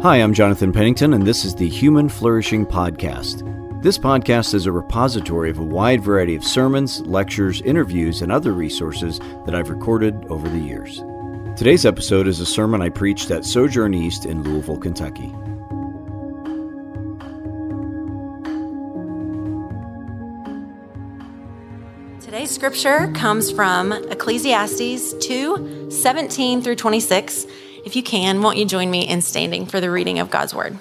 [0.00, 3.42] Hi, I'm Jonathan Pennington, and this is the Human Flourishing Podcast.
[3.82, 8.52] This podcast is a repository of a wide variety of sermons, lectures, interviews, and other
[8.52, 11.02] resources that I've recorded over the years.
[11.56, 15.34] Today's episode is a sermon I preached at Sojourn East in Louisville, Kentucky.
[22.20, 27.46] Today's scripture comes from Ecclesiastes 2 17 through 26.
[27.84, 30.78] If you can, won't you join me in standing for the reading of God's word?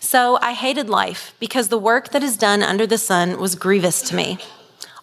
[0.00, 4.02] So I hated life because the work that is done under the sun was grievous
[4.02, 4.38] to me.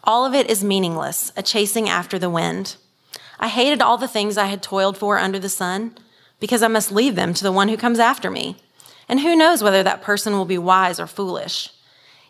[0.04, 2.76] All of it is meaningless, a chasing after the wind.
[3.40, 5.98] I hated all the things I had toiled for under the sun
[6.40, 8.58] because I must leave them to the one who comes after me.
[9.08, 11.70] And who knows whether that person will be wise or foolish.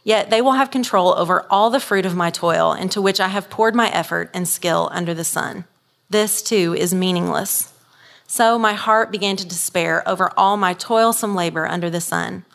[0.04, 3.30] Yet they will have control over all the fruit of my toil into which I
[3.30, 5.66] have poured my effort and skill under the sun.
[6.10, 7.74] This too is meaningless.
[8.28, 12.46] So my heart began to despair over all my toilsome labor under the sun.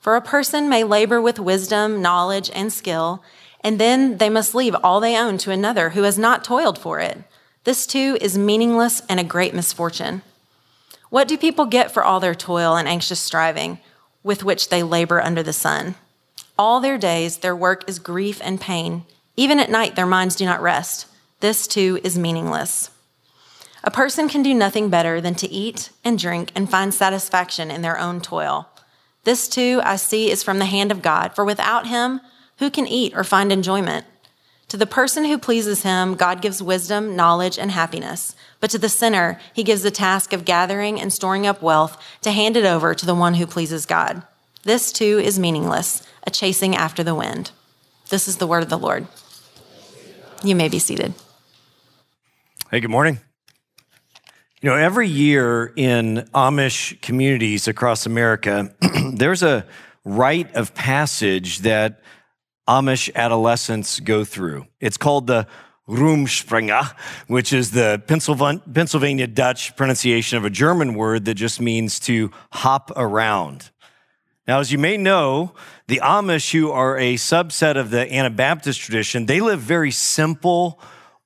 [0.00, 3.22] For a person may labor with wisdom, knowledge, and skill,
[3.62, 7.00] and then they must leave all they own to another who has not toiled for
[7.00, 7.18] it.
[7.64, 10.22] This too is meaningless and a great misfortune.
[11.10, 13.78] What do people get for all their toil and anxious striving
[14.22, 15.94] with which they labor under the sun?
[16.58, 19.04] All their days, their work is grief and pain.
[19.36, 21.06] Even at night, their minds do not rest.
[21.40, 22.90] This too is meaningless.
[23.86, 27.82] A person can do nothing better than to eat and drink and find satisfaction in
[27.82, 28.68] their own toil.
[29.22, 32.20] This too, I see, is from the hand of God, for without him,
[32.58, 34.04] who can eat or find enjoyment?
[34.68, 38.34] To the person who pleases him, God gives wisdom, knowledge, and happiness.
[38.58, 42.32] But to the sinner, he gives the task of gathering and storing up wealth to
[42.32, 44.24] hand it over to the one who pleases God.
[44.64, 47.52] This too is meaningless, a chasing after the wind.
[48.08, 49.06] This is the word of the Lord.
[50.42, 51.14] You may be seated.
[52.72, 53.20] Hey, good morning.
[54.66, 58.74] You know, every year in Amish communities across America,
[59.12, 59.64] there's a
[60.04, 62.02] rite of passage that
[62.68, 64.66] Amish adolescents go through.
[64.80, 65.46] It's called the
[65.88, 66.96] Rumspringa,
[67.28, 72.90] which is the Pennsylvania Dutch pronunciation of a German word that just means to hop
[72.96, 73.70] around.
[74.48, 75.52] Now, as you may know,
[75.86, 80.80] the Amish, who are a subset of the Anabaptist tradition, they live very simple,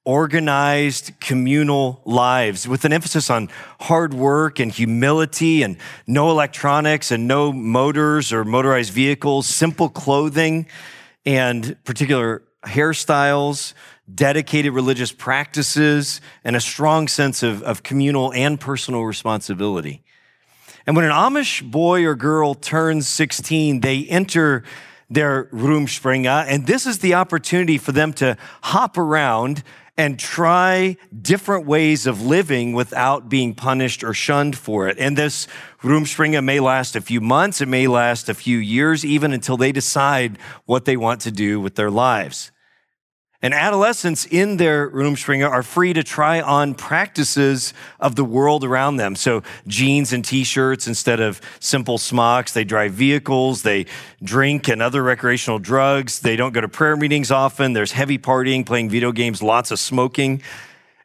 [0.05, 3.49] organized, communal lives with an emphasis on
[3.81, 10.66] hard work and humility and no electronics and no motors or motorized vehicles, simple clothing
[11.27, 13.75] and particular hairstyles,
[14.12, 20.03] dedicated religious practices, and a strong sense of, of communal and personal responsibility.
[20.87, 24.65] And when an Amish boy or girl turns 16, they enter
[25.11, 29.62] their Rumspringa, and this is the opportunity for them to hop around
[30.00, 34.97] and try different ways of living without being punished or shunned for it.
[34.99, 35.47] And this
[35.83, 39.72] Rumspringa may last a few months, it may last a few years, even until they
[39.72, 42.50] decide what they want to do with their lives.
[43.43, 48.97] And adolescents in their Rumspringa are free to try on practices of the world around
[48.97, 49.17] them.
[49.17, 52.53] So jeans and t-shirts instead of simple smocks.
[52.53, 53.62] They drive vehicles.
[53.62, 53.87] They
[54.23, 56.21] drink and other recreational drugs.
[56.21, 57.73] They don't go to prayer meetings often.
[57.73, 60.43] There's heavy partying, playing video games, lots of smoking.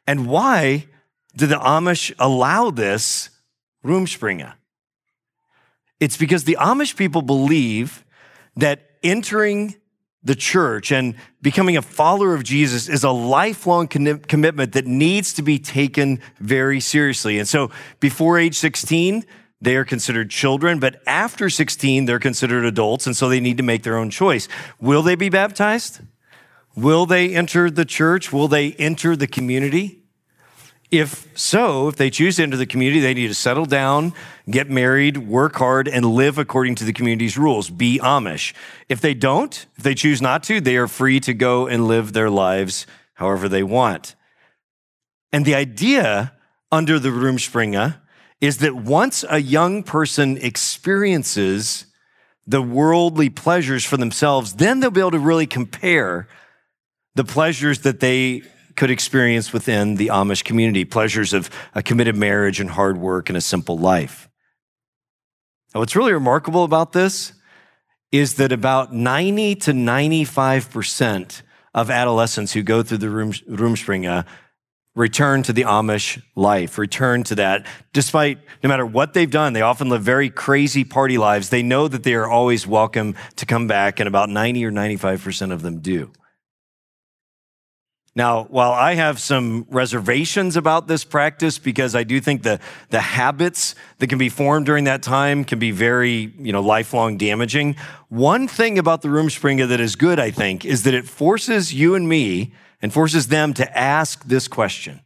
[0.06, 0.86] And why
[1.34, 3.30] do the Amish allow this
[3.82, 4.52] Rumspringa?
[6.00, 8.04] It's because the Amish people believe
[8.56, 9.76] that entering
[10.26, 15.42] the church and becoming a follower of Jesus is a lifelong commitment that needs to
[15.42, 17.38] be taken very seriously.
[17.38, 17.70] And so
[18.00, 19.24] before age 16,
[19.60, 23.06] they are considered children, but after 16, they're considered adults.
[23.06, 24.48] And so they need to make their own choice.
[24.80, 26.00] Will they be baptized?
[26.74, 28.32] Will they enter the church?
[28.32, 30.02] Will they enter the community?
[30.90, 34.12] If so, if they choose to enter the community, they need to settle down,
[34.48, 37.70] get married, work hard, and live according to the community's rules.
[37.70, 38.54] Be Amish.
[38.88, 42.12] If they don't, if they choose not to, they are free to go and live
[42.12, 44.14] their lives however they want.
[45.32, 46.32] And the idea
[46.70, 48.00] under the Rumspringa
[48.40, 51.86] is that once a young person experiences
[52.46, 56.28] the worldly pleasures for themselves, then they'll be able to really compare
[57.16, 58.42] the pleasures that they
[58.76, 63.36] could experience within the Amish community pleasures of a committed marriage and hard work and
[63.36, 64.28] a simple life.
[65.74, 67.32] Now, what's really remarkable about this
[68.12, 71.42] is that about 90 to 95%
[71.74, 74.22] of adolescents who go through the Rumspringa uh,
[74.94, 77.66] return to the Amish life, return to that.
[77.92, 81.50] Despite no matter what they've done, they often live very crazy party lives.
[81.50, 85.52] They know that they are always welcome to come back, and about 90 or 95%
[85.52, 86.10] of them do.
[88.16, 92.58] Now, while I have some reservations about this practice because I do think the,
[92.88, 97.18] the habits that can be formed during that time can be very, you know, lifelong
[97.18, 97.76] damaging.
[98.08, 101.94] One thing about the Rumspringa that is good, I think, is that it forces you
[101.94, 105.02] and me and forces them to ask this question.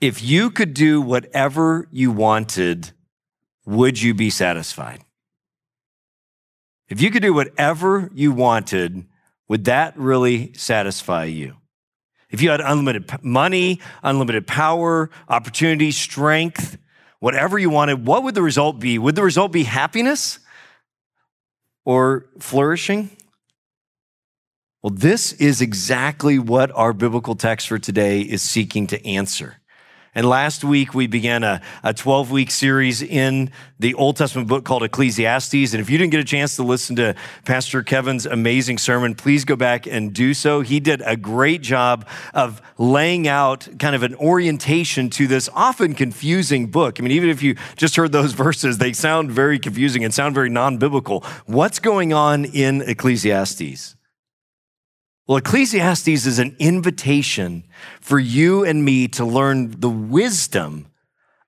[0.00, 2.92] If you could do whatever you wanted,
[3.64, 5.00] would you be satisfied?
[6.88, 9.06] If you could do whatever you wanted,
[9.48, 11.56] would that really satisfy you?
[12.30, 16.76] If you had unlimited money, unlimited power, opportunity, strength,
[17.20, 18.98] whatever you wanted, what would the result be?
[18.98, 20.40] Would the result be happiness
[21.84, 23.10] or flourishing?
[24.82, 29.56] Well, this is exactly what our biblical text for today is seeking to answer.
[30.16, 34.64] And last week we began a, a 12 week series in the Old Testament book
[34.64, 35.74] called Ecclesiastes.
[35.74, 37.14] And if you didn't get a chance to listen to
[37.44, 40.62] Pastor Kevin's amazing sermon, please go back and do so.
[40.62, 45.94] He did a great job of laying out kind of an orientation to this often
[45.94, 46.98] confusing book.
[46.98, 50.34] I mean, even if you just heard those verses, they sound very confusing and sound
[50.34, 51.24] very non biblical.
[51.44, 53.95] What's going on in Ecclesiastes?
[55.26, 57.64] Well, Ecclesiastes is an invitation
[58.00, 60.86] for you and me to learn the wisdom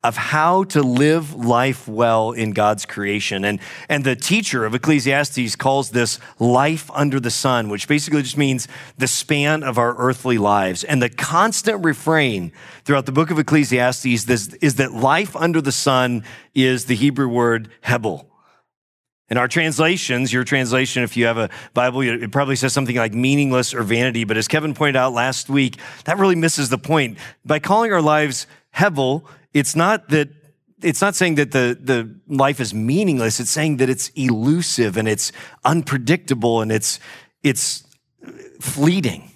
[0.02, 3.44] of how to live life well in God's creation.
[3.44, 8.36] And, and the teacher of Ecclesiastes calls this life under the sun, which basically just
[8.36, 8.66] means
[8.96, 10.82] the span of our earthly lives.
[10.82, 12.50] And the constant refrain
[12.84, 17.28] throughout the book of Ecclesiastes is, is that life under the sun is the Hebrew
[17.28, 18.27] word hebel.
[19.30, 23.12] In our translations, your translation, if you have a Bible, it probably says something like
[23.12, 24.24] meaningless or vanity.
[24.24, 27.18] But as Kevin pointed out last week, that really misses the point.
[27.44, 30.30] By calling our lives Hevel, it's not that
[30.82, 33.40] it's not saying that the, the life is meaningless.
[33.40, 35.32] It's saying that it's elusive and it's
[35.64, 37.00] unpredictable and it's,
[37.42, 37.84] it's
[38.60, 39.30] fleeting.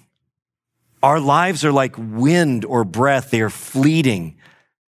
[1.01, 3.29] Our lives are like wind or breath.
[3.29, 4.37] They are fleeting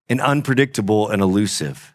[0.07, 1.93] and unpredictable and elusive.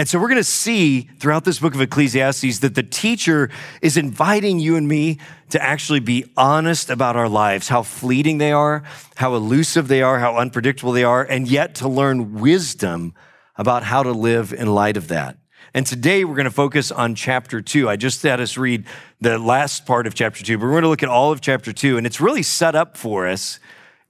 [0.00, 3.50] And so we're going to see throughout this book of Ecclesiastes that the teacher
[3.82, 5.18] is inviting you and me
[5.50, 8.82] to actually be honest about our lives, how fleeting they are,
[9.16, 13.12] how elusive they are, how unpredictable they are, and yet to learn wisdom
[13.56, 15.36] about how to live in light of that.
[15.74, 17.86] And today we're going to focus on chapter two.
[17.86, 18.86] I just had us read
[19.20, 21.74] the last part of chapter two, but we're going to look at all of chapter
[21.74, 23.60] two, and it's really set up for us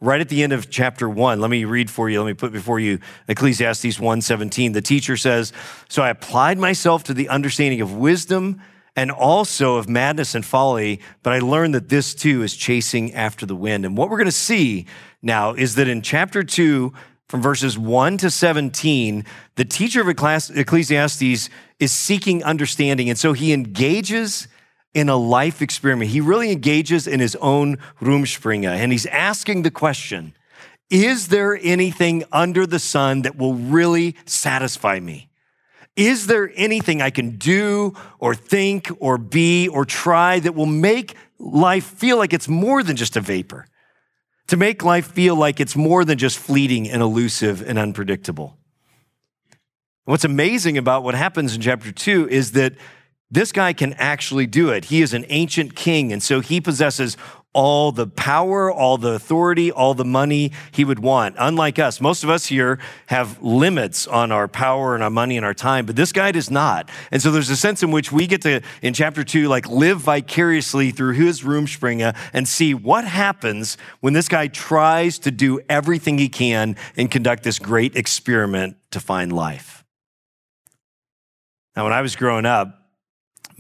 [0.01, 2.53] right at the end of chapter 1 let me read for you let me put
[2.53, 2.99] before you
[3.29, 5.53] ecclesiastes 1.17 the teacher says
[5.89, 8.61] so i applied myself to the understanding of wisdom
[8.97, 13.47] and also of madness and folly but i learned that this too is chasing after
[13.47, 13.85] the wind.
[13.85, 14.87] And what we're going to see
[15.23, 16.93] now is that in chapter 2
[17.29, 19.25] from verses 1 to 17
[19.57, 23.09] the teacher of ecclesiastes is seeking understanding.
[23.09, 24.49] And so he engages
[24.95, 26.11] in a life experiment.
[26.11, 30.35] He really engages in his own Rumspringa and he's asking the question
[30.89, 35.29] Is there anything under the sun that will really satisfy me?
[35.97, 41.15] Is there anything I can do or think or be or try that will make
[41.39, 43.67] life feel like it's more than just a vapor?
[44.49, 48.57] To make life feel like it's more than just fleeting and elusive and unpredictable.
[50.05, 52.75] What's amazing about what happens in chapter two is that
[53.31, 54.87] this guy can actually do it.
[54.87, 57.17] He is an ancient king, and so he possesses
[57.53, 61.35] all the power, all the authority, all the money he would want.
[61.39, 65.45] Unlike us, most of us here have limits on our power and our money and
[65.45, 66.89] our time, but this guy does not.
[67.11, 69.99] And so there's a sense in which we get to, in chapter two, like live
[69.99, 76.19] vicariously through his Rumspringa and see what happens when this guy tries to do everything
[76.19, 79.85] he can and conduct this great experiment to find life.
[81.75, 82.80] Now, when I was growing up,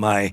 [0.00, 0.32] my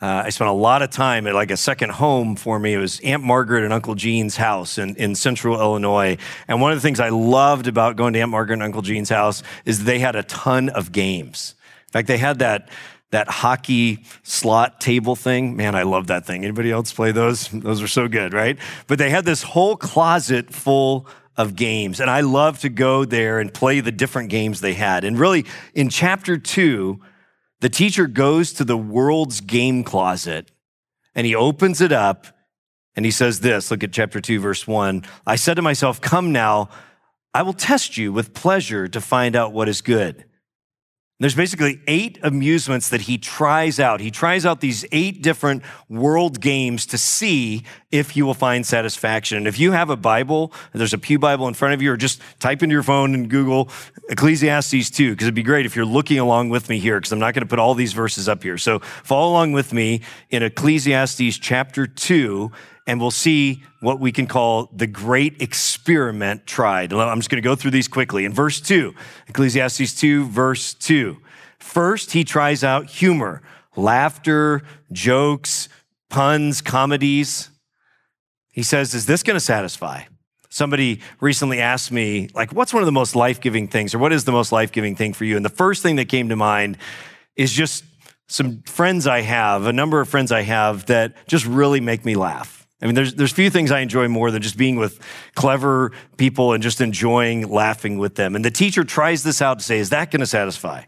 [0.00, 2.74] uh, I spent a lot of time at like a second home for me.
[2.74, 6.18] It was Aunt Margaret and Uncle Gene's house in, in central Illinois.
[6.46, 9.08] And one of the things I loved about going to Aunt Margaret and Uncle Gene's
[9.08, 11.54] house is they had a ton of games.
[11.86, 12.68] In fact, they had that
[13.10, 15.56] that hockey slot table thing.
[15.56, 16.44] Man, I love that thing.
[16.44, 17.48] Anybody else play those?
[17.48, 18.58] Those are so good, right?
[18.88, 21.06] But they had this whole closet full
[21.36, 22.00] of games.
[22.00, 25.04] And I love to go there and play the different games they had.
[25.04, 27.00] And really, in chapter two,
[27.60, 30.50] the teacher goes to the world's game closet
[31.14, 32.26] and he opens it up
[32.94, 35.04] and he says this look at chapter 2, verse 1.
[35.26, 36.70] I said to myself, Come now,
[37.34, 40.24] I will test you with pleasure to find out what is good.
[41.18, 44.00] There's basically eight amusements that he tries out.
[44.00, 49.38] He tries out these eight different world games to see if he will find satisfaction.
[49.38, 51.96] And if you have a Bible, there's a Pew Bible in front of you, or
[51.96, 53.70] just type into your phone and Google
[54.10, 57.18] Ecclesiastes 2, because it'd be great if you're looking along with me here, because I'm
[57.18, 58.58] not going to put all these verses up here.
[58.58, 62.52] So follow along with me in Ecclesiastes chapter 2.
[62.86, 66.92] And we'll see what we can call the great experiment tried.
[66.92, 68.24] I'm just going to go through these quickly.
[68.24, 68.94] In verse 2,
[69.28, 71.16] Ecclesiastes 2, verse 2.
[71.58, 73.42] First, he tries out humor,
[73.74, 74.62] laughter,
[74.92, 75.68] jokes,
[76.10, 77.50] puns, comedies.
[78.50, 80.04] He says, Is this going to satisfy?
[80.48, 84.12] Somebody recently asked me, like, what's one of the most life giving things, or what
[84.12, 85.36] is the most life giving thing for you?
[85.36, 86.78] And the first thing that came to mind
[87.34, 87.84] is just
[88.28, 92.14] some friends I have, a number of friends I have that just really make me
[92.14, 92.65] laugh.
[92.82, 95.00] I mean, there's, there's few things I enjoy more than just being with
[95.34, 98.36] clever people and just enjoying laughing with them.
[98.36, 100.82] And the teacher tries this out to say, is that going to satisfy?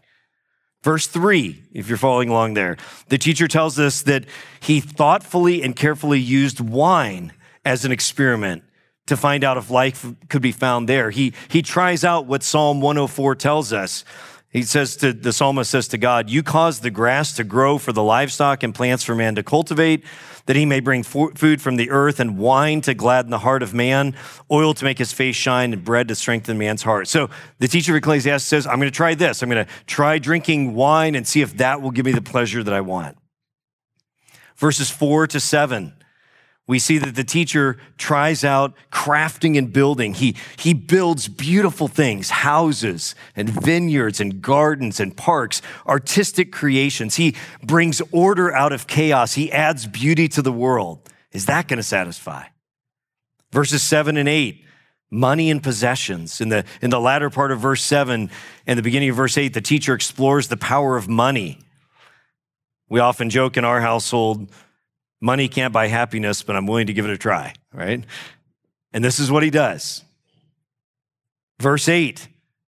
[0.83, 2.77] Verse three, if you're following along there,
[3.09, 4.25] the teacher tells us that
[4.61, 7.33] he thoughtfully and carefully used wine
[7.65, 8.63] as an experiment
[9.07, 11.09] to find out if life could be found there.
[11.09, 14.05] He, he tries out what Psalm 104 tells us.
[14.51, 17.91] He says to the psalmist says to God, You caused the grass to grow for
[17.91, 20.03] the livestock and plants for man to cultivate,
[20.49, 23.71] that he may bring food from the earth and wine to gladden the heart of
[23.71, 24.15] man,
[24.49, 27.07] oil to make his face shine, and bread to strengthen man's heart.
[27.07, 27.29] So
[27.59, 29.43] the teacher of Ecclesiastes says, I'm going to try this.
[29.43, 32.63] I'm going to try drinking wine and see if that will give me the pleasure
[32.63, 33.15] that I want.
[34.55, 35.93] Verses four to seven
[36.69, 40.13] we see that the teacher tries out crafting and building.
[40.13, 47.15] He, he builds beautiful things, houses and vineyards and gardens and parks, artistic creations.
[47.15, 49.33] He brings order out of chaos.
[49.33, 51.09] He adds beauty to the world.
[51.31, 52.43] Is that going to satisfy?
[53.51, 54.63] Verses seven and eight,
[55.09, 56.39] money and possessions.
[56.39, 58.29] In the, in the latter part of verse seven
[58.67, 61.57] and the beginning of verse eight, the teacher explores the power of money.
[62.89, 64.51] We often joke in our household,
[65.21, 68.03] Money can't buy happiness, but I'm willing to give it a try, right?
[68.93, 70.03] And this is what he does.
[71.59, 72.27] Verse 8,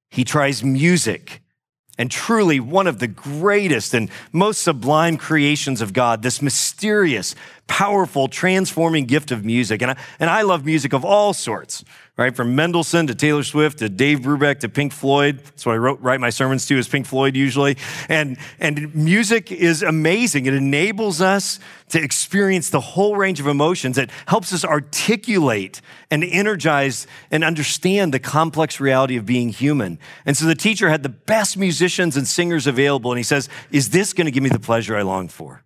[0.10, 1.42] he tries music.
[1.98, 7.36] And truly, one of the greatest and most sublime creations of God, this mysterious,
[7.68, 9.82] powerful, transforming gift of music.
[9.82, 11.86] And I, and I love music of all sorts,
[12.18, 12.36] right?
[12.36, 15.40] From Mendelssohn to Taylor Swift to Dave Brubeck to Pink Floyd.
[15.44, 17.78] That's what I wrote, write my sermons to is Pink Floyd usually.
[18.10, 20.46] And, and music is amazing.
[20.46, 23.98] It enables us to experience the whole range of emotions.
[23.98, 29.98] It helps us articulate and energize and understand the complex reality of being human.
[30.26, 33.12] And so the teacher had the best musicians and singers available.
[33.12, 35.64] And he says, is this going to give me the pleasure I long for?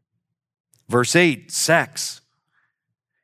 [0.87, 2.21] Verse 8, sex.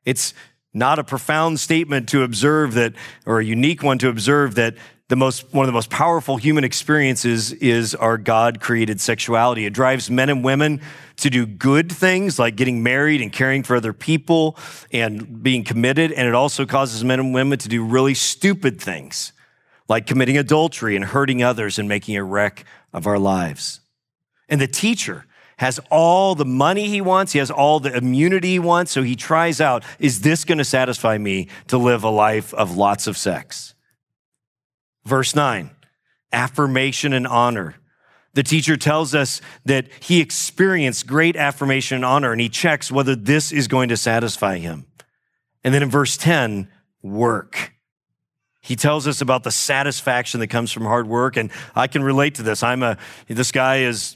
[0.04, 0.34] It's
[0.74, 2.94] not a profound statement to observe that,
[3.26, 4.76] or a unique one to observe that
[5.08, 9.66] the most, one of the most powerful human experiences is our God created sexuality.
[9.66, 10.80] It drives men and women
[11.16, 14.56] to do good things like getting married and caring for other people
[14.90, 16.12] and being committed.
[16.12, 19.34] And it also causes men and women to do really stupid things
[19.86, 22.64] like committing adultery and hurting others and making a wreck
[22.94, 23.80] of our lives.
[24.48, 25.26] And the teacher,
[25.62, 29.14] has all the money he wants, he has all the immunity he wants, so he
[29.14, 33.16] tries out, is this going to satisfy me to live a life of lots of
[33.16, 33.74] sex?
[35.04, 35.70] Verse 9,
[36.32, 37.76] affirmation and honor.
[38.34, 43.14] The teacher tells us that he experienced great affirmation and honor, and he checks whether
[43.14, 44.86] this is going to satisfy him.
[45.62, 46.68] And then in verse 10,
[47.02, 47.71] work.
[48.64, 52.36] He tells us about the satisfaction that comes from hard work, and I can relate
[52.36, 52.62] to this.
[52.62, 54.14] I'm a, this guy is,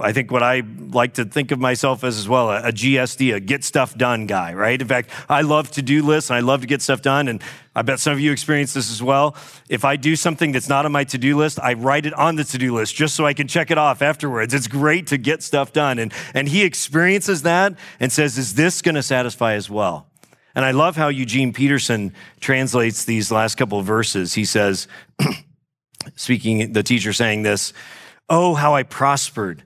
[0.00, 3.34] I think what I like to think of myself as as well, a, a GSD,
[3.34, 4.80] a get stuff done guy, right?
[4.80, 7.42] In fact, I love to do lists and I love to get stuff done, and
[7.74, 9.34] I bet some of you experience this as well.
[9.68, 12.36] If I do something that's not on my to do list, I write it on
[12.36, 14.54] the to do list just so I can check it off afterwards.
[14.54, 15.98] It's great to get stuff done.
[15.98, 20.09] And, and he experiences that and says, Is this going to satisfy as well?
[20.54, 24.34] And I love how Eugene Peterson translates these last couple of verses.
[24.34, 24.88] He says,
[26.16, 27.72] speaking, the teacher saying this,
[28.28, 29.64] Oh, how I prospered.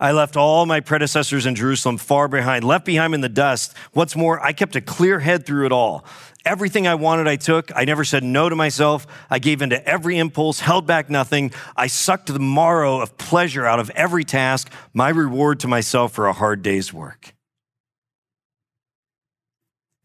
[0.00, 3.74] I left all my predecessors in Jerusalem far behind, left behind in the dust.
[3.92, 6.04] What's more, I kept a clear head through it all.
[6.44, 7.70] Everything I wanted, I took.
[7.74, 9.06] I never said no to myself.
[9.30, 11.52] I gave in to every impulse, held back nothing.
[11.74, 16.26] I sucked the marrow of pleasure out of every task, my reward to myself for
[16.26, 17.33] a hard day's work.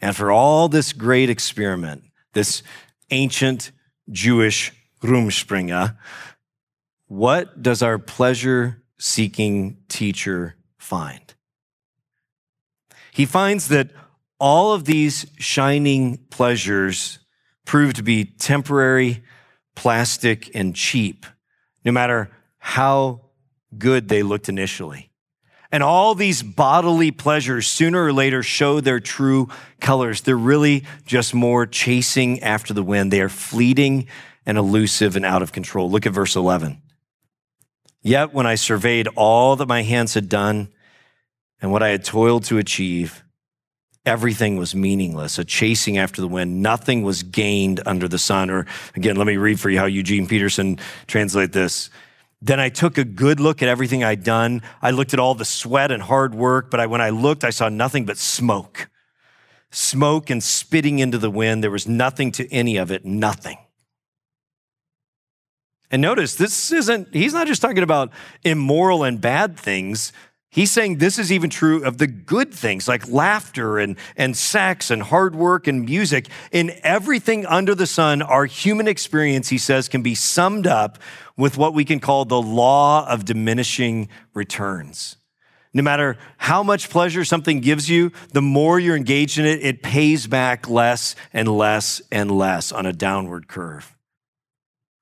[0.01, 2.03] And for all this great experiment,
[2.34, 2.63] this
[3.12, 3.72] ancient
[4.10, 5.98] Jewish Rumspringa,
[7.08, 11.34] what does our pleasure seeking teacher find?
[13.12, 13.89] He finds that
[14.39, 17.20] all of these shining pleasures
[17.65, 19.24] prove to be temporary,
[19.75, 21.25] plastic, and cheap,
[21.84, 23.22] no matter how
[23.77, 25.08] good they looked initially.
[25.71, 29.49] And all these bodily pleasures sooner or later show their true
[29.79, 30.21] colors.
[30.21, 33.11] They're really just more chasing after the wind.
[33.11, 34.07] They are fleeting
[34.45, 35.91] and elusive and out of control.
[35.91, 36.81] Look at verse 11.
[38.01, 40.69] Yet when I surveyed all that my hands had done
[41.61, 43.23] and what I had toiled to achieve,
[44.05, 46.63] everything was meaningless, a chasing after the wind.
[46.63, 48.49] Nothing was gained under the sun.
[48.49, 51.89] Or again, let me read for you how Eugene Peterson translate this.
[52.41, 54.62] Then I took a good look at everything I'd done.
[54.81, 57.50] I looked at all the sweat and hard work, but I, when I looked, I
[57.50, 58.89] saw nothing but smoke.
[59.72, 61.63] Smoke and spitting into the wind.
[61.63, 63.58] There was nothing to any of it, nothing.
[65.91, 68.12] And notice, this isn't, he's not just talking about
[68.43, 70.13] immoral and bad things.
[70.51, 74.89] He's saying this is even true of the good things like laughter and, and sex
[74.89, 76.27] and hard work and music.
[76.51, 80.98] In everything under the sun, our human experience, he says, can be summed up
[81.38, 85.18] with what we can call the law of diminishing returns.
[85.72, 89.84] No matter how much pleasure something gives you, the more you're engaged in it, it
[89.84, 93.96] pays back less and less and less on a downward curve.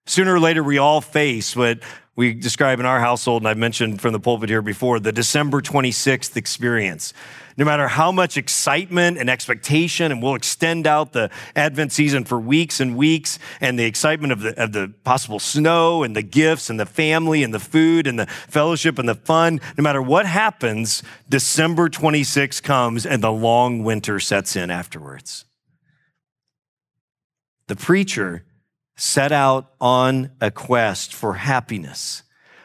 [0.07, 1.79] Sooner or later, we all face what
[2.15, 5.61] we describe in our household, and I've mentioned from the pulpit here before, the December
[5.61, 7.13] 26th experience.
[7.57, 12.39] No matter how much excitement and expectation, and we'll extend out the Advent season for
[12.39, 16.69] weeks and weeks, and the excitement of the, of the possible snow and the gifts
[16.69, 20.25] and the family and the food and the fellowship and the fun, no matter what
[20.25, 25.43] happens, December 26th comes and the long winter sets in afterwards.
[27.67, 28.45] The preacher
[28.98, 32.24] set out on a quest for happiness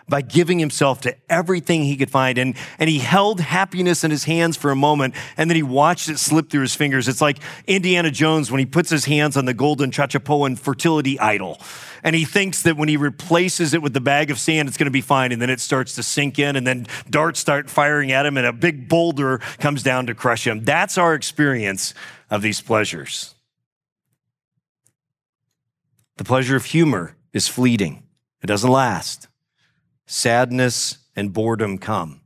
[0.09, 2.37] by giving himself to everything he could find.
[2.37, 6.09] And, and he held happiness in his hands for a moment and then he watched
[6.09, 7.09] it slip through his fingers.
[7.09, 11.61] It's like Indiana Jones when he puts his hands on the golden Chachapoyan fertility idol.
[12.03, 14.87] And he thinks that when he replaces it with the bag of sand, it's going
[14.87, 15.33] to be fine.
[15.33, 18.47] And then it starts to sink in and then darts start firing at him and
[18.47, 20.65] a big boulder comes down to crush him.
[20.65, 21.95] That's our experience
[22.29, 23.35] of these pleasures.
[26.17, 28.03] The pleasure of humor is fleeting,
[28.43, 29.29] it doesn't last.
[30.07, 32.21] Sadness and boredom come.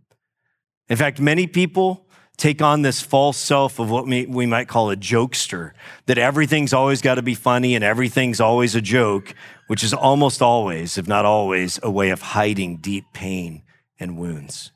[0.88, 4.96] In fact, many people take on this false self of what we might call a
[4.96, 5.72] jokester,
[6.06, 9.34] that everything's always got to be funny and everything's always a joke,
[9.68, 13.62] which is almost always, if not always, a way of hiding deep pain
[13.98, 14.72] and wounds.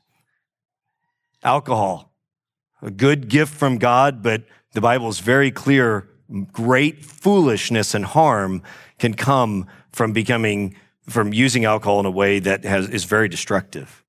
[1.43, 2.13] Alcohol,
[2.81, 4.43] a good gift from God, but
[4.73, 6.07] the Bible is very clear
[6.51, 8.63] great foolishness and harm
[8.99, 10.75] can come from becoming,
[11.07, 14.03] from using alcohol in a way that has, is very destructive.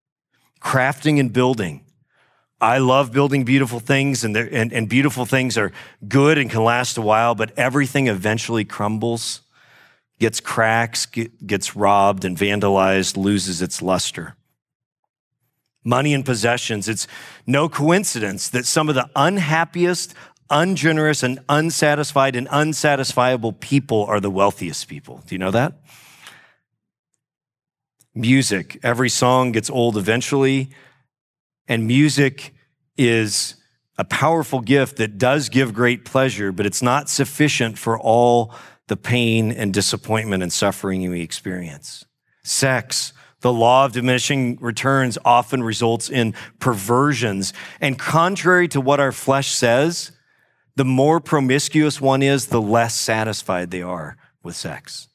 [0.61, 1.85] Crafting and building.
[2.61, 5.73] I love building beautiful things, and, and, and beautiful things are
[6.07, 9.41] good and can last a while, but everything eventually crumbles,
[10.21, 14.37] gets cracks, get, gets robbed and vandalized, loses its luster
[15.85, 16.89] money and possessions.
[16.89, 17.07] It's
[17.47, 20.15] no coincidence that some of the unhappiest,
[20.53, 25.23] ungenerous and unsatisfied and unsatisfiable people are the wealthiest people.
[25.27, 25.75] Do you know that?
[28.15, 28.79] Music.
[28.83, 30.71] Every song gets old eventually.
[31.67, 32.55] And music
[32.97, 33.57] is
[33.99, 38.55] a powerful gift that does give great pleasure, but it's not sufficient for all
[38.88, 42.05] the pain and disappointment and suffering we experience.
[42.45, 47.53] Sex, the law of diminishing returns often results in perversions.
[47.81, 50.12] And contrary to what our flesh says,
[50.77, 55.09] the more promiscuous one is, the less satisfied they are with sex.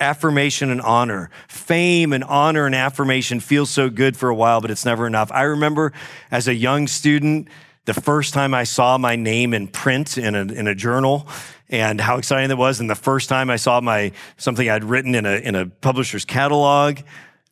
[0.00, 4.70] Affirmation and honor, fame and honor and affirmation feels so good for a while, but
[4.70, 5.30] it's never enough.
[5.32, 5.92] I remember
[6.30, 7.48] as a young student,
[7.84, 11.28] the first time I saw my name in print in a, in a journal
[11.68, 12.80] and how exciting that was.
[12.80, 16.24] And the first time I saw my, something I'd written in a, in a publisher's
[16.24, 17.00] catalog.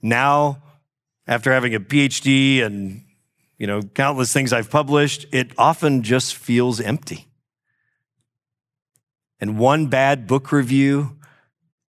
[0.00, 0.62] Now,
[1.26, 3.04] after having a PhD and
[3.62, 7.28] you know, countless things I've published, it often just feels empty.
[9.38, 11.16] And one bad book review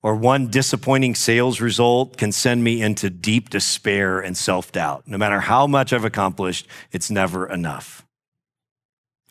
[0.03, 5.07] or one disappointing sales result can send me into deep despair and self doubt.
[5.07, 8.05] No matter how much I've accomplished, it's never enough.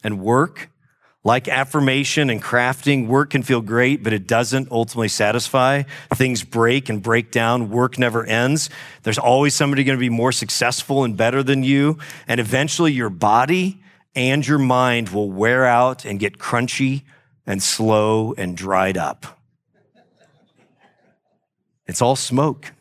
[0.02, 0.68] And work,
[1.24, 5.84] like affirmation and crafting, work can feel great, but it doesn't ultimately satisfy.
[6.14, 7.70] Things break and break down.
[7.70, 8.70] Work never ends.
[9.04, 11.98] There's always somebody going to be more successful and better than you.
[12.26, 13.80] And eventually your body
[14.16, 17.02] and your mind will wear out and get crunchy
[17.46, 19.38] and slow and dried up.
[21.86, 22.72] It's all smoke.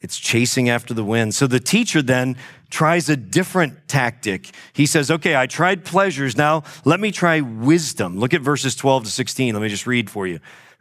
[0.00, 1.34] It's chasing after the wind.
[1.34, 2.36] So the teacher then
[2.70, 4.50] tries a different tactic.
[4.72, 6.36] He says, Okay, I tried pleasures.
[6.36, 8.18] Now let me try wisdom.
[8.18, 9.54] Look at verses 12 to 16.
[9.54, 10.40] Let me just read for you.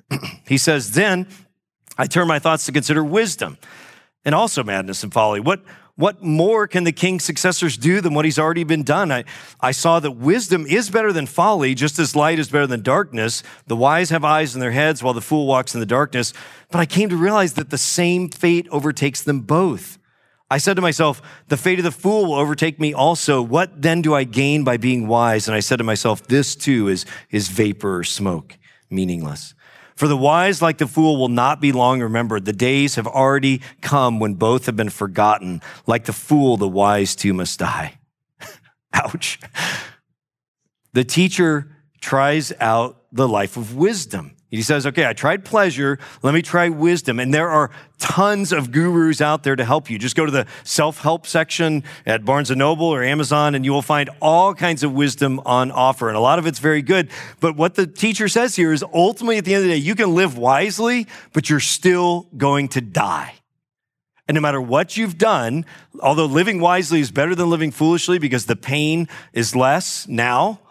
[0.47, 1.27] he says, Then
[1.97, 3.57] I turn my thoughts to consider wisdom
[4.25, 5.39] and also madness and folly.
[5.39, 5.61] What,
[5.95, 9.11] what more can the king's successors do than what he's already been done?
[9.11, 9.23] I,
[9.59, 13.41] I saw that wisdom is better than folly, just as light is better than darkness.
[13.65, 16.33] The wise have eyes in their heads while the fool walks in the darkness.
[16.69, 19.96] But I came to realize that the same fate overtakes them both.
[20.49, 23.41] I said to myself, The fate of the fool will overtake me also.
[23.41, 25.47] What then do I gain by being wise?
[25.47, 28.57] And I said to myself, This too is, is vapor or smoke,
[28.89, 29.53] meaningless.
[29.95, 32.45] For the wise, like the fool, will not be long remembered.
[32.45, 35.61] The days have already come when both have been forgotten.
[35.87, 37.97] Like the fool, the wise too must die.
[38.93, 39.39] Ouch.
[40.93, 44.36] The teacher tries out the life of wisdom.
[44.49, 45.99] He says, okay, I tried pleasure.
[46.23, 47.19] Let me try wisdom.
[47.19, 49.99] And there are tons of gurus out there to help you.
[49.99, 53.81] Just go to the self-help section at Barnes & Noble or Amazon and you will
[53.81, 56.07] find all kinds of wisdom on offer.
[56.07, 57.09] And a lot of it's very good.
[57.41, 59.95] But what the teacher says here is ultimately at the end of the day, you
[59.95, 63.33] can live wisely, but you're still going to die.
[64.29, 65.65] And no matter what you've done,
[66.01, 70.61] although living wisely is better than living foolishly because the pain is less now,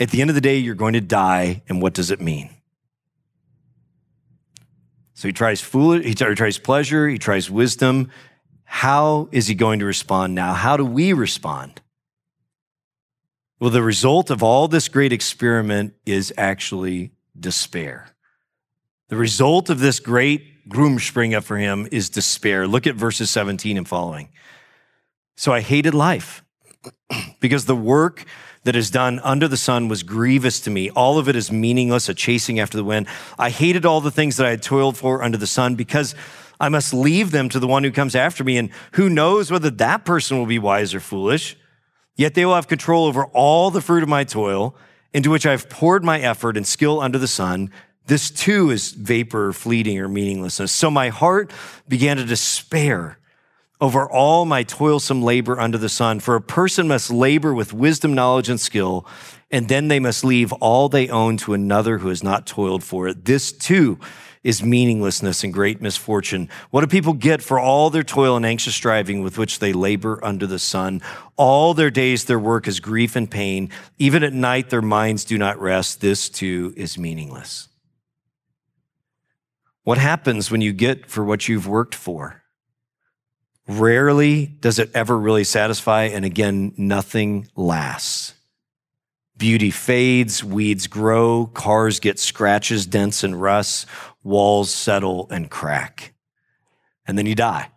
[0.00, 1.62] at the end of the day, you're going to die.
[1.68, 2.50] And what does it mean?
[5.18, 8.08] So he tries foolish, he tries pleasure, he tries wisdom.
[8.62, 10.52] How is he going to respond now?
[10.52, 11.80] How do we respond?
[13.58, 18.10] Well, the result of all this great experiment is actually despair.
[19.08, 22.68] The result of this great Rumspringa for him is despair.
[22.68, 24.28] Look at verses 17 and following.
[25.36, 26.44] So I hated life
[27.40, 28.24] because the work
[28.68, 30.90] that is done under the sun was grievous to me.
[30.90, 33.06] All of it is meaningless, a chasing after the wind.
[33.38, 36.14] I hated all the things that I had toiled for under the sun because
[36.60, 38.58] I must leave them to the one who comes after me.
[38.58, 41.56] And who knows whether that person will be wise or foolish?
[42.14, 44.76] Yet they will have control over all the fruit of my toil,
[45.14, 47.72] into which I've poured my effort and skill under the sun.
[48.04, 50.72] This too is vapor, fleeting, or meaninglessness.
[50.72, 51.54] So my heart
[51.88, 53.18] began to despair
[53.80, 56.20] over all my toilsome labor under the sun.
[56.20, 59.06] For a person must labor with wisdom, knowledge, and skill,
[59.50, 63.08] and then they must leave all they own to another who has not toiled for
[63.08, 63.24] it.
[63.24, 63.98] This too
[64.44, 66.48] is meaninglessness and great misfortune.
[66.70, 70.24] What do people get for all their toil and anxious striving with which they labor
[70.24, 71.02] under the sun?
[71.36, 73.70] All their days, their work is grief and pain.
[73.98, 76.00] Even at night, their minds do not rest.
[76.00, 77.68] This too is meaningless.
[79.82, 82.37] What happens when you get for what you've worked for?
[83.68, 88.32] Rarely does it ever really satisfy, and again, nothing lasts.
[89.36, 93.84] Beauty fades, weeds grow, cars get scratches, dents, and rusts,
[94.22, 96.14] walls settle and crack.
[97.06, 97.70] And then you die.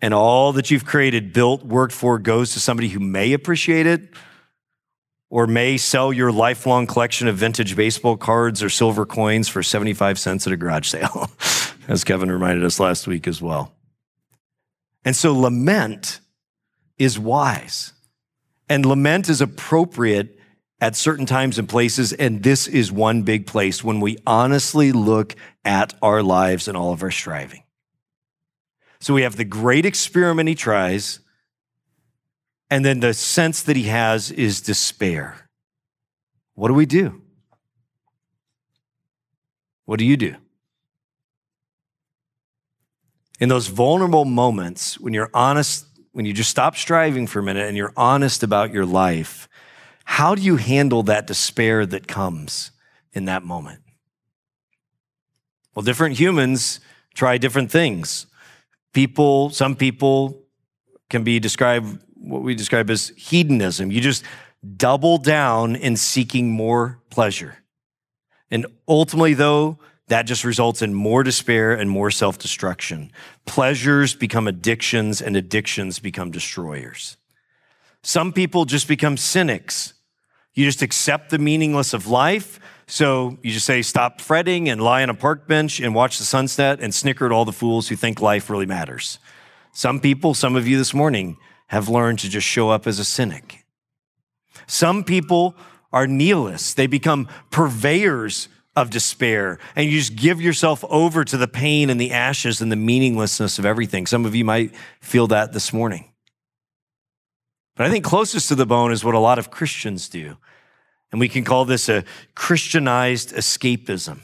[0.00, 4.14] And all that you've created, built, worked for goes to somebody who may appreciate it
[5.28, 10.18] or may sell your lifelong collection of vintage baseball cards or silver coins for 75
[10.18, 11.30] cents at a garage sale,
[11.88, 13.74] as Kevin reminded us last week as well.
[15.04, 16.20] And so lament
[16.98, 17.92] is wise.
[18.68, 20.38] And lament is appropriate
[20.80, 22.12] at certain times and places.
[22.12, 25.34] And this is one big place when we honestly look
[25.64, 27.62] at our lives and all of our striving.
[29.00, 31.20] So we have the great experiment he tries,
[32.68, 35.48] and then the sense that he has is despair.
[36.54, 37.22] What do we do?
[39.84, 40.34] What do you do?
[43.38, 47.66] In those vulnerable moments when you're honest, when you just stop striving for a minute
[47.66, 49.48] and you're honest about your life,
[50.04, 52.72] how do you handle that despair that comes
[53.12, 53.80] in that moment?
[55.74, 56.80] Well, different humans
[57.14, 58.26] try different things.
[58.92, 60.42] People, some people
[61.10, 63.92] can be described, what we describe as hedonism.
[63.92, 64.24] You just
[64.76, 67.58] double down in seeking more pleasure.
[68.50, 73.12] And ultimately, though, that just results in more despair and more self destruction.
[73.46, 77.16] Pleasures become addictions, and addictions become destroyers.
[78.02, 79.94] Some people just become cynics.
[80.54, 82.58] You just accept the meaningless of life.
[82.86, 86.24] So you just say, stop fretting and lie on a park bench and watch the
[86.24, 89.18] sunset and snicker at all the fools who think life really matters.
[89.72, 93.04] Some people, some of you this morning, have learned to just show up as a
[93.04, 93.66] cynic.
[94.66, 95.54] Some people
[95.92, 96.74] are nihilists.
[96.74, 102.00] They become purveyors of despair and you just give yourself over to the pain and
[102.00, 104.06] the ashes and the meaninglessness of everything.
[104.06, 106.12] Some of you might feel that this morning.
[107.76, 110.36] But I think closest to the bone is what a lot of Christians do.
[111.10, 112.04] And we can call this a
[112.34, 114.20] Christianized escapism.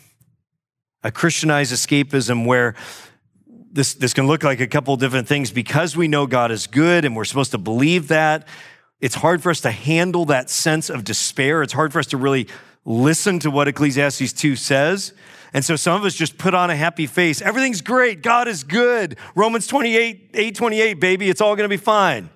[1.02, 2.74] A Christianized escapism where
[3.46, 7.04] this, this can look like a couple different things because we know God is good
[7.04, 8.46] and we're supposed to believe that.
[9.00, 11.62] It's hard for us to handle that sense of despair.
[11.62, 12.48] It's hard for us to really
[12.84, 15.12] listen to what Ecclesiastes 2 says.
[15.52, 17.40] And so some of us just put on a happy face.
[17.40, 18.22] Everything's great.
[18.22, 19.16] God is good.
[19.36, 22.28] Romans 28, 8, 28, baby, it's all going to be fine.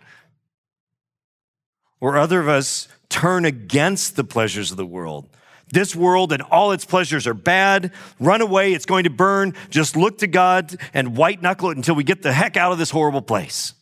[2.01, 5.29] Or other of us turn against the pleasures of the world,
[5.71, 7.93] This world and all its pleasures are bad.
[8.19, 8.73] Run away.
[8.73, 9.55] It's going to burn.
[9.69, 12.79] Just look to God and white knuckle it until we get the heck out of
[12.79, 13.75] this horrible place.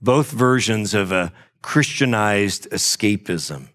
[0.00, 3.68] Both versions of a Christianized escapism.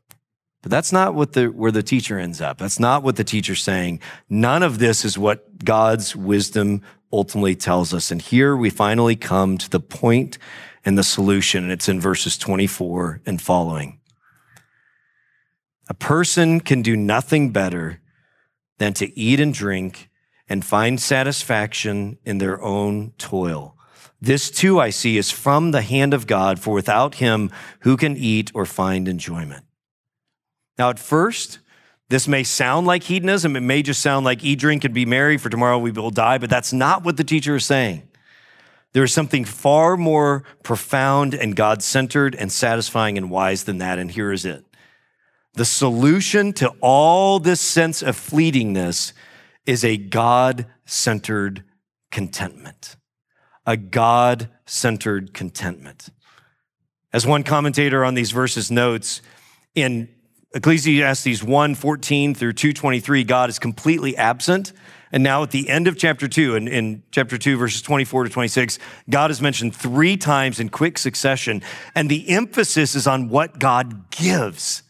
[0.68, 2.58] But that's not what the, where the teacher ends up.
[2.58, 4.02] That's not what the teacher's saying.
[4.30, 8.12] None of this is what God's wisdom ultimately tells us.
[8.12, 10.38] And here we finally come to the point
[10.84, 14.02] and the solution, and it's in verses 24 and following.
[15.88, 18.02] A person can do nothing better
[18.78, 20.10] than to eat and drink
[20.50, 23.78] and find satisfaction in their own toil.
[24.20, 27.52] This too I see is from the hand of God, for without him,
[27.84, 29.64] who can eat or find enjoyment?
[30.78, 31.60] Now, at first,
[32.10, 33.56] this may sound like hedonism.
[33.56, 36.38] It may just sound like eat, drink, and be merry, for tomorrow we will die,
[36.38, 38.08] but that's not what the teacher is saying.
[38.94, 44.00] There is something far more profound and God centered and satisfying and wise than that,
[44.00, 44.64] and here is it.
[45.54, 49.14] The solution to all this sense of fleetingness
[49.66, 51.64] is a God centered
[52.12, 52.96] contentment
[53.68, 56.08] a God centered contentment.
[57.14, 59.22] As one commentator on these verses notes,
[59.76, 60.08] in
[60.58, 64.74] Ecclesiastes 1 14 through 223, God is completely absent.
[65.12, 68.30] And now at the end of chapter 2, in, in chapter 2, verses 24 to
[68.32, 71.62] 26, God is mentioned three times in quick succession.
[71.94, 74.82] And the emphasis is on what God gives.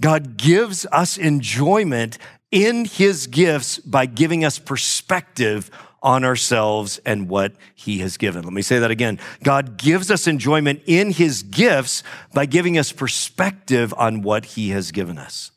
[0.00, 2.18] God gives us enjoyment
[2.52, 5.68] in his gifts by giving us perspective
[6.08, 8.42] on ourselves and what he has given.
[8.42, 9.20] Let me say that again.
[9.42, 14.90] God gives us enjoyment in his gifts by giving us perspective on what he has
[14.90, 15.50] given us.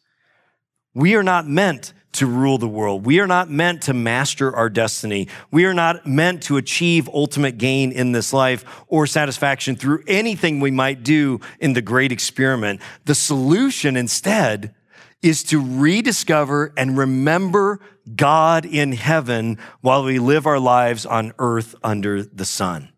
[0.94, 3.06] We are not meant to rule the world.
[3.06, 5.30] We are not meant to master our destiny.
[5.52, 10.60] We are not meant to achieve ultimate gain in this life or satisfaction through anything
[10.60, 12.82] we might do in the great experiment.
[13.06, 14.76] The solution instead
[15.22, 17.80] is to rediscover and remember
[18.16, 22.90] God in heaven while we live our lives on earth under the sun.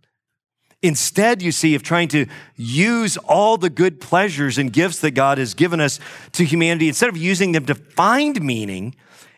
[0.82, 5.38] Instead, you see, of trying to use all the good pleasures and gifts that God
[5.38, 6.00] has given us
[6.34, 8.94] to humanity, instead of using them to find meaning,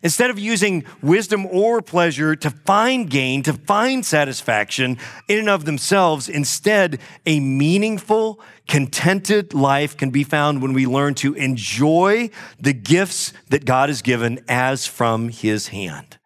[0.06, 5.66] Instead of using wisdom or pleasure to find gain, to find satisfaction in and of
[5.66, 12.72] themselves, instead, a meaningful, contented life can be found when we learn to enjoy the
[12.72, 16.20] gifts that God has given as from his hand.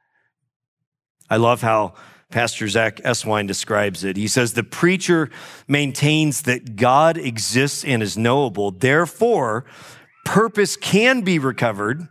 [1.30, 1.94] I love how
[2.32, 4.18] Pastor Zack Eswine describes it.
[4.18, 5.30] He says, The preacher
[5.70, 8.72] maintains that God exists and is knowable.
[8.72, 9.63] Therefore,
[10.26, 12.10] purpose can be recovered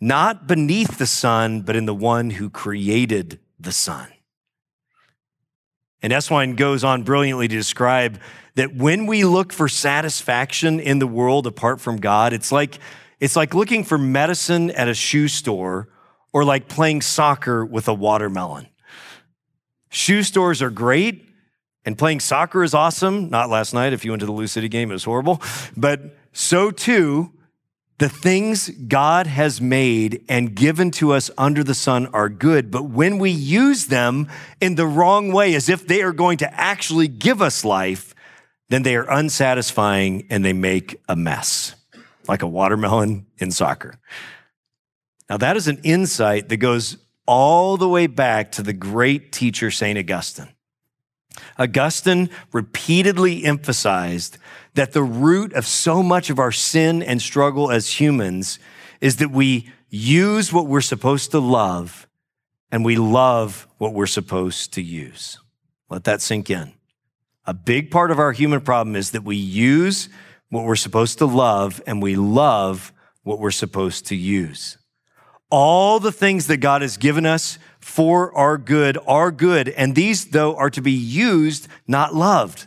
[0.00, 4.08] not beneath the sun, but in the one who created the sun.
[6.02, 8.18] And Eswine goes on brilliantly to describe
[8.54, 12.78] that when we look for satisfaction in the world apart from God, it's like,
[13.20, 15.88] it's like looking for medicine at a shoe store
[16.32, 18.66] or like playing soccer with a watermelon.
[19.90, 21.28] Shoe stores are great
[21.84, 23.28] and playing soccer is awesome.
[23.28, 23.92] Not last night.
[23.92, 25.42] If you went to the Lou City game, it was horrible.
[25.76, 27.32] But so too
[28.00, 32.84] the things God has made and given to us under the sun are good, but
[32.84, 34.26] when we use them
[34.58, 38.14] in the wrong way, as if they are going to actually give us life,
[38.70, 41.74] then they are unsatisfying and they make a mess,
[42.26, 43.98] like a watermelon in soccer.
[45.28, 49.70] Now, that is an insight that goes all the way back to the great teacher,
[49.70, 49.98] St.
[49.98, 50.48] Augustine.
[51.58, 54.38] Augustine repeatedly emphasized
[54.74, 58.58] that the root of so much of our sin and struggle as humans
[59.00, 62.06] is that we use what we're supposed to love
[62.70, 65.38] and we love what we're supposed to use.
[65.88, 66.72] Let that sink in.
[67.46, 70.08] A big part of our human problem is that we use
[70.50, 74.78] what we're supposed to love and we love what we're supposed to use.
[75.50, 79.68] All the things that God has given us for our good are good.
[79.70, 82.66] And these, though, are to be used, not loved.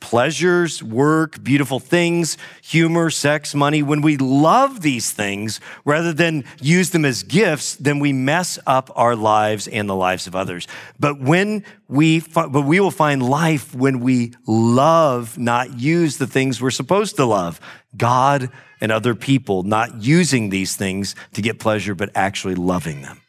[0.00, 3.82] Pleasures, work, beautiful things, humor, sex, money.
[3.82, 8.90] When we love these things rather than use them as gifts, then we mess up
[8.94, 10.68] our lives and the lives of others.
[11.00, 16.60] But when we, but we will find life when we love, not use the things
[16.60, 17.58] we're supposed to love.
[17.96, 23.20] God and other people, not using these things to get pleasure, but actually loving them.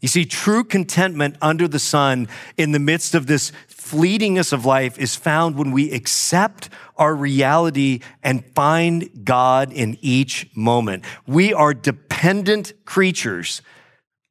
[0.00, 4.98] You see, true contentment under the sun in the midst of this fleetingness of life
[4.98, 11.04] is found when we accept our reality and find God in each moment.
[11.26, 13.62] We are dependent creatures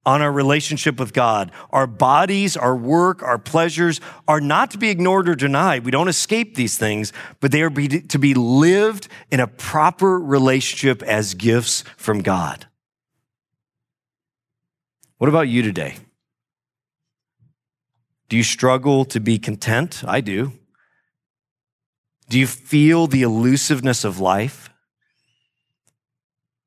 [0.06, 1.52] on our relationship with God.
[1.72, 5.84] Our bodies, our work, our pleasures are not to be ignored or denied.
[5.84, 11.02] We don't escape these things, but they are to be lived in a proper relationship
[11.02, 12.68] as gifts from God.
[15.18, 15.96] What about you today?
[18.28, 20.04] Do you struggle to be content?
[20.06, 20.54] I do.
[22.28, 24.70] Do you feel the elusiveness of life?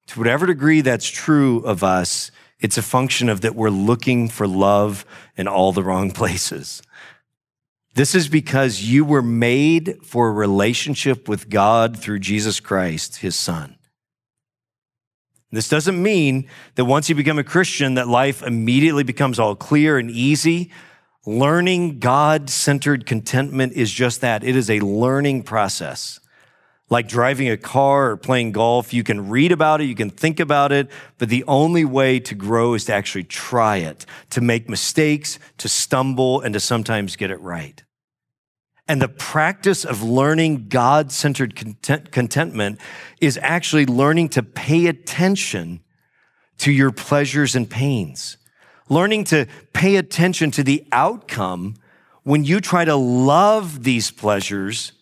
[0.09, 2.31] To whatever degree that's true of us,
[2.61, 5.05] it's a function of that we're looking for love
[5.37, 6.83] in all the wrong places.
[7.95, 13.35] This is because you were made for a relationship with God through Jesus Christ, his
[13.35, 13.78] son.
[15.51, 19.99] This doesn't mean that once you become a Christian that life immediately becomes all clear
[19.99, 20.71] and easy.
[21.25, 24.45] Learning God-centered contentment is just that.
[24.45, 26.21] It is a learning process.
[26.91, 30.41] Like driving a car or playing golf, you can read about it, you can think
[30.41, 34.71] about it, but the only way to grow is to actually try it, to make
[34.71, 37.85] mistakes, to stumble, and to sometimes get it right.
[38.89, 42.81] And the practice of learning God centered content, contentment
[43.21, 45.81] is actually learning to pay attention
[46.59, 48.39] to your pleasures and pains,
[48.89, 51.75] learning to pay attention to the outcome
[52.23, 54.93] when you try to love these pleasures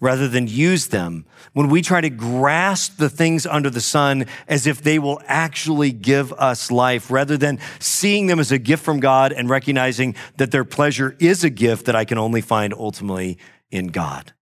[0.00, 4.66] rather than use them, when we try to grasp the things under the sun as
[4.66, 9.00] if they will actually give us life, rather than seeing them as a gift from
[9.00, 13.38] God and recognizing that their pleasure is a gift that I can only find ultimately
[13.70, 14.34] in God.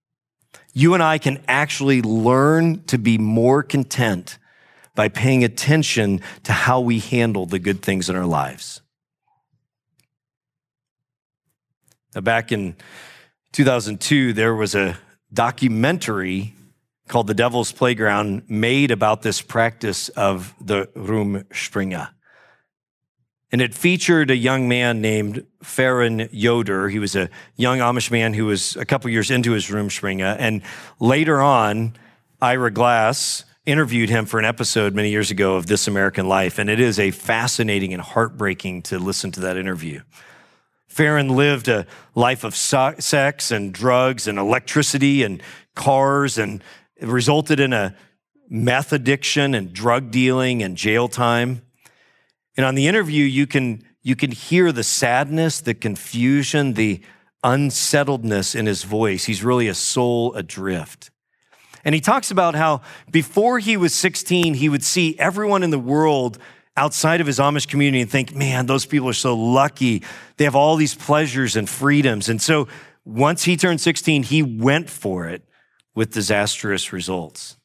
[0.72, 4.38] You and I can actually learn to be more content
[4.96, 8.80] by paying attention to how we handle the good things in our lives.
[12.14, 12.76] Now, back in
[13.52, 14.98] 2002, there was a
[15.34, 16.54] documentary
[17.08, 22.10] called The Devil's Playground made about this practice of the Rumspringa.
[23.52, 26.88] And it featured a young man named Faron Yoder.
[26.88, 30.36] He was a young Amish man who was a couple years into his Rumspringa.
[30.38, 30.62] And
[30.98, 31.94] later on,
[32.40, 36.58] Ira Glass interviewed him for an episode many years ago of This American Life.
[36.58, 40.00] And it is a fascinating and heartbreaking to listen to that interview.
[40.94, 45.42] Faron lived a life of sex and drugs and electricity and
[45.74, 46.62] cars, and
[46.96, 47.96] it resulted in a
[48.48, 51.62] meth addiction and drug dealing and jail time.
[52.56, 57.00] And on the interview, you can, you can hear the sadness, the confusion, the
[57.42, 59.24] unsettledness in his voice.
[59.24, 61.10] He's really a soul adrift.
[61.84, 65.78] And he talks about how before he was 16, he would see everyone in the
[65.78, 66.38] world
[66.76, 70.02] outside of his Amish community and think, man, those people are so lucky.
[70.36, 72.28] They have all these pleasures and freedoms.
[72.28, 72.68] And so
[73.04, 75.42] once he turned 16, he went for it
[75.94, 77.56] with disastrous results.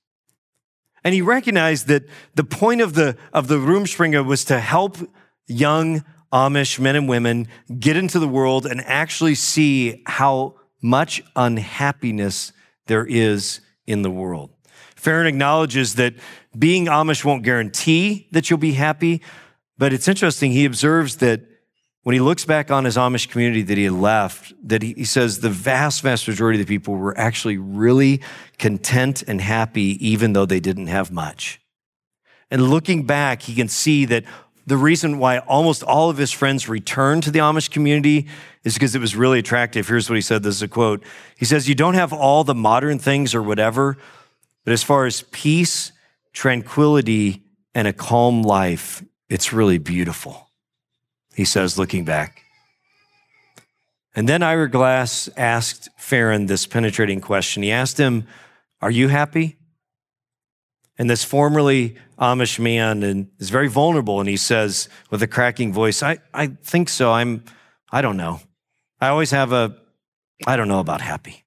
[1.04, 2.04] And he recognized that
[2.36, 4.98] the point of the, of the Rumspringa was to help
[5.48, 7.48] young Amish men and women
[7.80, 12.52] get into the world and actually see how much unhappiness
[12.88, 14.52] there is in the world.
[15.00, 16.14] Faron acknowledges that
[16.58, 19.22] being Amish won't guarantee that you'll be happy,
[19.78, 20.52] but it's interesting.
[20.52, 21.42] He observes that
[22.04, 25.06] when he looks back on his Amish community that he had left, that he, he
[25.06, 28.22] says the vast, vast majority of the people were actually really
[28.58, 31.62] content and happy, even though they didn't have much.
[32.50, 34.24] And looking back, he can see that
[34.66, 38.28] the reason why almost all of his friends returned to the Amish community
[38.64, 39.88] is because it was really attractive.
[39.88, 40.44] Here's what he said.
[40.44, 41.04] This is a quote.
[41.38, 43.98] He says, You don't have all the modern things or whatever,
[44.70, 45.92] but as far as peace,
[46.32, 47.42] tranquility,
[47.74, 50.52] and a calm life, it's really beautiful,
[51.34, 52.44] he says, looking back.
[54.16, 57.64] And then Ira Glass asked Faron this penetrating question.
[57.64, 58.28] He asked him,
[58.80, 59.58] Are you happy?
[61.00, 66.04] And this formerly Amish man is very vulnerable, and he says with a cracking voice,
[66.04, 67.12] I, I think so.
[67.12, 67.44] I'm,
[67.92, 68.40] I don't know.
[69.02, 69.76] I always have a,
[70.46, 71.44] I don't know about happy.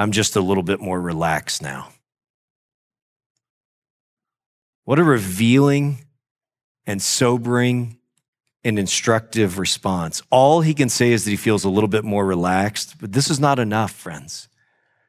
[0.00, 1.90] I'm just a little bit more relaxed now.
[4.86, 6.06] What a revealing
[6.86, 7.98] and sobering
[8.64, 10.22] and instructive response.
[10.30, 13.28] All he can say is that he feels a little bit more relaxed, but this
[13.28, 14.48] is not enough, friends.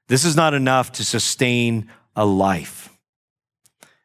[0.10, 2.89] This is not enough to sustain a life.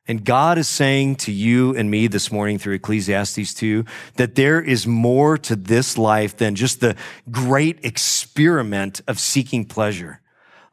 [0.06, 3.84] And God is saying to you and me this morning through Ecclesiastes 2
[4.18, 6.94] that there is more to this life than just the
[7.28, 10.20] great experiment of seeking pleasure.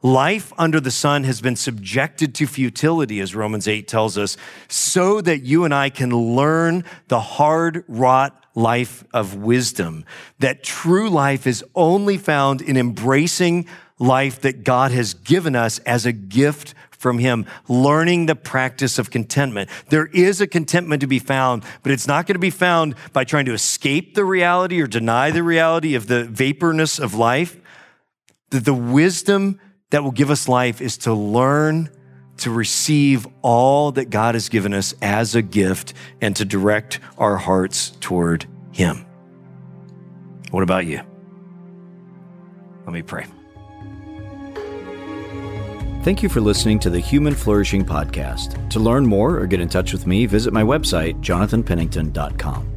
[0.04, 4.36] Life under the sun has been subjected to futility, as Romans 8 tells us,
[4.68, 10.04] so that you and I can learn the hard wrought life of wisdom.
[10.40, 13.66] That true life is only found in embracing
[13.98, 19.10] life that God has given us as a gift from Him, learning the practice of
[19.10, 19.70] contentment.
[19.88, 23.24] There is a contentment to be found, but it's not going to be found by
[23.24, 27.58] trying to escape the reality or deny the reality of the vaporness of life.
[28.50, 29.60] The, the wisdom
[29.94, 31.88] that will give us life is to learn
[32.38, 37.36] to receive all that God has given us as a gift and to direct our
[37.36, 39.06] hearts toward Him.
[40.50, 41.00] What about you?
[42.84, 43.24] Let me pray.
[46.02, 48.68] Thank you for listening to the Human Flourishing Podcast.
[48.70, 52.73] To learn more or get in touch with me, visit my website, jonathanpennington.com.